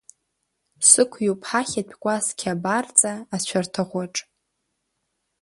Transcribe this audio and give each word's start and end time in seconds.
Сықәиоуп 0.89 1.41
ҳахьатә 1.49 1.95
кәасқьа 2.01 2.51
абарҵа 2.53 3.13
ацәарҭаӷәы 3.35 3.99
аҿы. 4.05 4.23